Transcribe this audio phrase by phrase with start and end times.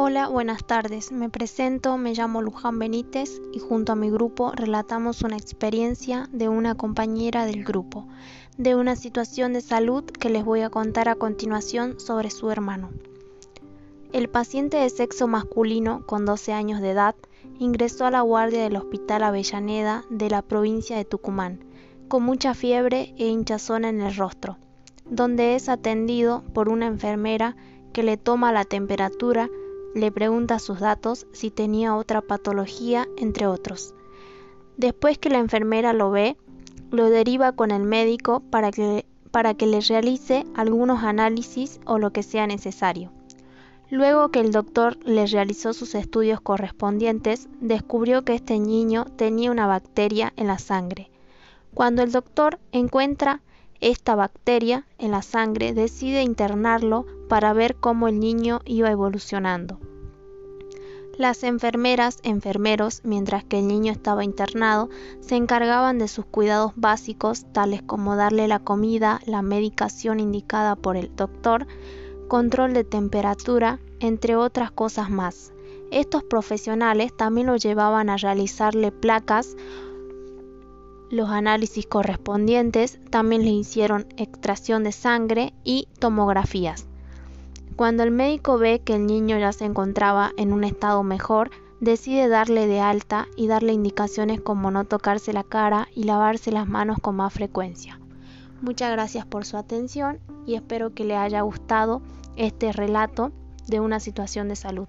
[0.00, 1.10] Hola, buenas tardes.
[1.10, 6.48] Me presento, me llamo Luján Benítez y junto a mi grupo relatamos una experiencia de
[6.48, 8.06] una compañera del grupo,
[8.56, 12.90] de una situación de salud que les voy a contar a continuación sobre su hermano.
[14.12, 17.16] El paciente de sexo masculino con 12 años de edad
[17.58, 21.64] ingresó a la guardia del Hospital Avellaneda de la provincia de Tucumán,
[22.06, 24.58] con mucha fiebre e hinchazón en el rostro,
[25.06, 27.56] donde es atendido por una enfermera
[27.92, 29.50] que le toma la temperatura
[29.98, 33.94] le pregunta sus datos, si tenía otra patología, entre otros.
[34.76, 36.36] Después que la enfermera lo ve,
[36.90, 42.12] lo deriva con el médico para que, para que le realice algunos análisis o lo
[42.12, 43.10] que sea necesario.
[43.90, 49.66] Luego que el doctor le realizó sus estudios correspondientes, descubrió que este niño tenía una
[49.66, 51.10] bacteria en la sangre.
[51.72, 53.40] Cuando el doctor encuentra
[53.80, 59.78] esta bacteria en la sangre, decide internarlo para ver cómo el niño iba evolucionando.
[61.18, 64.88] Las enfermeras, enfermeros, mientras que el niño estaba internado,
[65.18, 70.96] se encargaban de sus cuidados básicos, tales como darle la comida, la medicación indicada por
[70.96, 71.66] el doctor,
[72.28, 75.52] control de temperatura, entre otras cosas más.
[75.90, 79.56] Estos profesionales también lo llevaban a realizarle placas
[81.10, 86.87] los análisis correspondientes, también le hicieron extracción de sangre y tomografías.
[87.78, 92.26] Cuando el médico ve que el niño ya se encontraba en un estado mejor, decide
[92.26, 96.98] darle de alta y darle indicaciones como no tocarse la cara y lavarse las manos
[97.00, 98.00] con más frecuencia.
[98.62, 102.02] Muchas gracias por su atención y espero que le haya gustado
[102.34, 103.30] este relato
[103.68, 104.88] de una situación de salud.